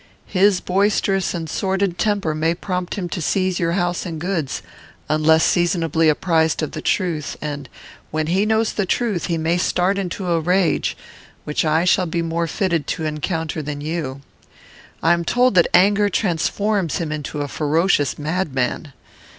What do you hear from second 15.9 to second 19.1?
transforms him into a ferocious madman.